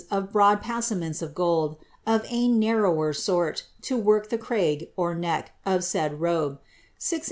of 0.09 0.31
broad 0.33 0.63
passaments 0.63 1.21
of 1.21 1.35
gold, 1.35 1.77
of 2.07 2.25
ane 2.31 2.57
narrower 2.57 3.13
sort, 3.13 3.67
to 3.83 3.95
work 3.95 4.29
the 4.29 4.37
craig 4.39 4.89
(neck) 4.97 5.51
of 5.63 5.83
said 5.83 6.19
robe; 6.19 6.57
6 6.97 7.13
oz. 7.13 7.19